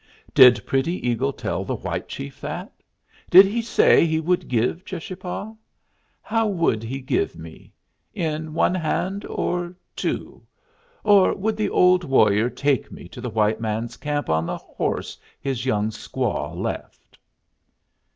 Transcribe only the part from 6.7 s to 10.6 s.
he give me? In one hand, or two?